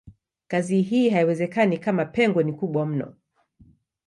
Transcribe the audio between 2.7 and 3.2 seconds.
mno.